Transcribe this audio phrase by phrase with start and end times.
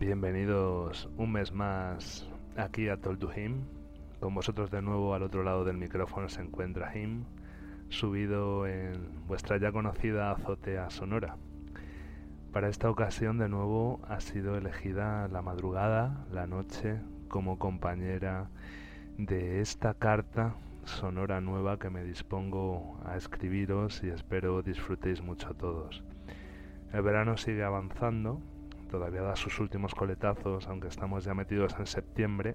[0.00, 3.62] Bienvenidos un mes más aquí a Told to Him.
[4.18, 7.26] Con vosotros de nuevo al otro lado del micrófono se encuentra Him,
[7.90, 11.36] subido en vuestra ya conocida azotea sonora.
[12.52, 18.50] Para esta ocasión de nuevo ha sido elegida la madrugada, la noche, como compañera
[19.16, 20.56] de esta carta
[20.86, 26.02] sonora nueva que me dispongo a escribiros y espero disfrutéis mucho todos.
[26.92, 28.42] El verano sigue avanzando
[28.94, 32.54] todavía da sus últimos coletazos, aunque estamos ya metidos en septiembre,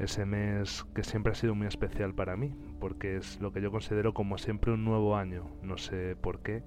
[0.00, 3.70] ese mes que siempre ha sido muy especial para mí, porque es lo que yo
[3.70, 6.64] considero como siempre un nuevo año, no sé por qué,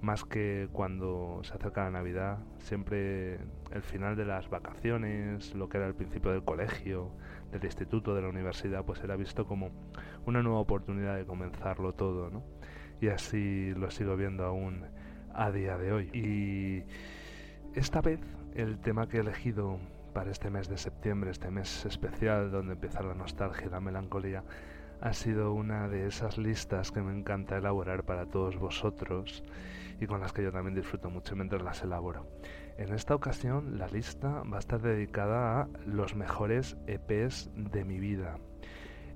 [0.00, 3.34] más que cuando se acerca la Navidad, siempre
[3.72, 7.10] el final de las vacaciones, lo que era el principio del colegio,
[7.52, 9.70] del instituto, de la universidad, pues era visto como
[10.24, 12.42] una nueva oportunidad de comenzarlo todo, ¿no?
[13.02, 14.86] Y así lo sigo viendo aún
[15.34, 16.10] a día de hoy.
[16.14, 16.84] Y
[17.74, 18.20] esta vez
[18.54, 19.78] el tema que he elegido
[20.12, 24.44] para este mes de septiembre, este mes especial donde empieza la nostalgia y la melancolía,
[25.00, 29.42] ha sido una de esas listas que me encanta elaborar para todos vosotros
[30.00, 32.26] y con las que yo también disfruto mucho mientras las elaboro.
[32.78, 37.98] En esta ocasión la lista va a estar dedicada a los mejores EPs de mi
[37.98, 38.38] vida.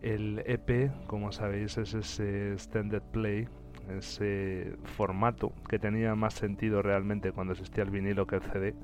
[0.02, 3.48] El EP, como sabéis, es ese extended play
[3.90, 8.74] ese formato que tenía más sentido realmente cuando existía el vinilo que el CD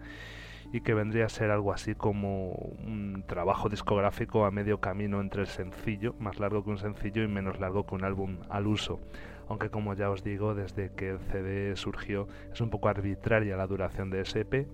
[0.72, 2.50] y que vendría a ser algo así como
[2.84, 7.28] un trabajo discográfico a medio camino entre el sencillo, más largo que un sencillo y
[7.28, 9.00] menos largo que un álbum al uso.
[9.48, 13.66] Aunque como ya os digo, desde que el CD surgió es un poco arbitraria la
[13.66, 14.66] duración de ese EP,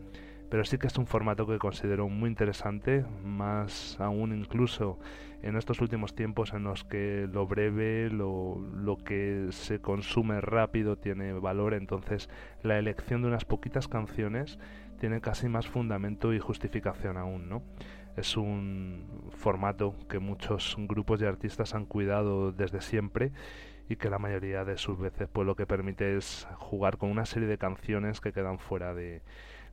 [0.51, 4.99] pero sí que es un formato que considero muy interesante, más aún incluso
[5.43, 10.97] en estos últimos tiempos en los que lo breve, lo, lo, que se consume rápido
[10.97, 12.29] tiene valor, entonces
[12.63, 14.59] la elección de unas poquitas canciones
[14.99, 17.63] tiene casi más fundamento y justificación aún, ¿no?
[18.17, 23.33] Es un formato que muchos grupos y artistas han cuidado desde siempre
[23.89, 27.25] y que la mayoría de sus veces pues lo que permite es jugar con una
[27.25, 29.23] serie de canciones que quedan fuera de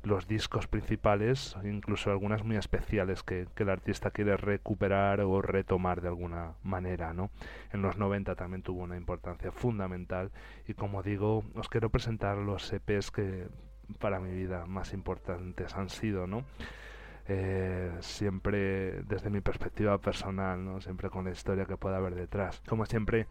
[0.03, 6.07] los discos principales, incluso algunas muy especiales que, el artista quiere recuperar o retomar de
[6.07, 7.29] alguna manera, ¿no?
[7.73, 10.31] En los 90 también tuvo una importancia fundamental
[10.67, 13.47] y como digo, os quiero presentar los EPs que
[13.99, 16.43] para mi vida más importantes han sido, ¿no?
[17.29, 20.79] Eh, siempre desde mi perspectiva personal, ¿no?
[20.79, 22.61] Siempre con la historia que pueda haber detrás.
[22.67, 23.27] Como siempre,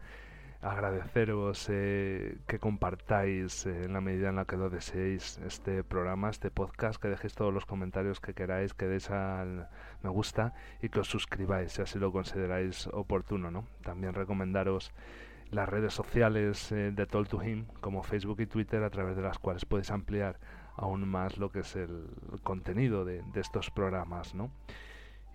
[0.61, 6.29] agradeceros eh, que compartáis eh, en la medida en la que lo deseéis este programa,
[6.29, 9.69] este podcast, que dejéis todos los comentarios que queráis, que deis al
[10.01, 13.51] me gusta y que os suscribáis si así lo consideráis oportuno.
[13.51, 13.67] ¿no?
[13.83, 14.91] También recomendaros
[15.51, 19.21] las redes sociales eh, de Talk to Him como Facebook y Twitter a través de
[19.21, 20.39] las cuales podéis ampliar
[20.75, 22.05] aún más lo que es el
[22.43, 24.33] contenido de, de estos programas.
[24.33, 24.51] ¿no?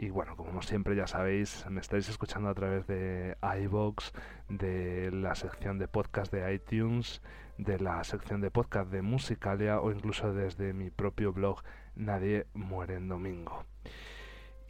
[0.03, 4.13] Y bueno, como siempre ya sabéis, me estáis escuchando a través de iBox,
[4.49, 7.23] de la sección de podcast de iTunes,
[7.57, 11.63] de la sección de podcast de Musicalia o incluso desde mi propio blog
[11.95, 13.65] Nadie muere en domingo.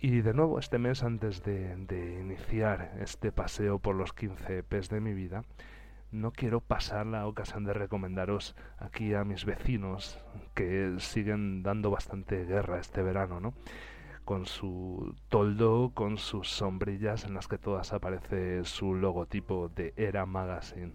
[0.02, 4.90] Y de nuevo, este mes, antes de, de iniciar este paseo por los 15 EPs
[4.90, 5.44] de mi vida,
[6.10, 12.44] no quiero pasar la ocasión de recomendaros aquí a mis vecinos que siguen dando bastante
[12.44, 13.54] guerra este verano, ¿no?
[14.24, 20.26] Con su toldo, con sus sombrillas en las que todas aparece su logotipo de Era
[20.26, 20.92] Magazine,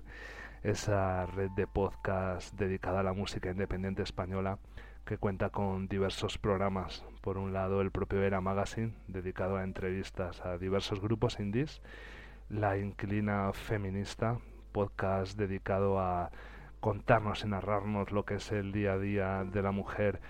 [0.64, 4.60] esa red de podcast dedicada a la música independiente española
[5.06, 7.06] que cuenta con diversos programas.
[7.22, 11.82] Por un lado, el propio Era Magazine, dedicado a entrevistas a diversos grupos indies,
[12.50, 14.40] La Inclina Feminista,
[14.72, 16.30] podcast dedicado a
[16.80, 20.22] contarnos y narrarnos lo que es el día a día de la mujer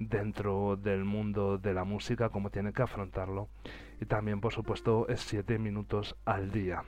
[0.00, 3.48] dentro del mundo de la música, como tiene que afrontarlo.
[4.00, 6.82] Y también, por supuesto, es 7 minutos al día.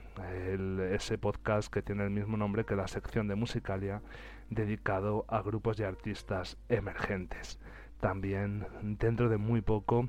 [0.90, 4.02] ese podcast que tiene el mismo nombre que la sección de Musicalia,
[4.48, 7.60] dedicado a grupos y artistas emergentes.
[8.00, 10.08] También, dentro de muy poco,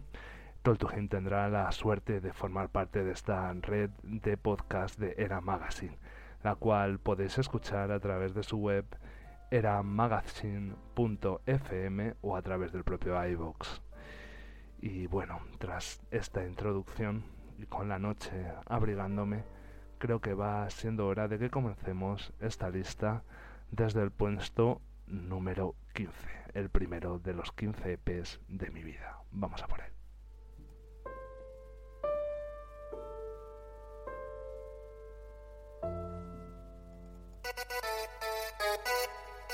[0.63, 5.97] Toltugen tendrá la suerte de formar parte de esta red de podcast de Era Magazine,
[6.41, 8.85] la cual podéis escuchar a través de su web
[9.53, 13.81] era magazine.fm o a través del propio iVoox.
[14.81, 17.23] Y bueno, tras esta introducción
[17.59, 19.43] y con la noche abrigándome,
[19.99, 23.21] creo que va siendo hora de que comencemos esta lista
[23.69, 26.11] desde el puesto número 15,
[26.55, 29.19] el primero de los 15 EPs de mi vida.
[29.29, 29.93] Vamos a por él.